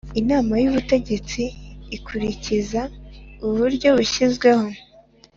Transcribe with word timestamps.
Inama 0.21 0.53
y’ 0.61 0.67
ubutegetsi 0.69 1.41
ikurikiza 1.97 2.81
uburyo 3.45 3.87
bushyizweho 3.97 4.65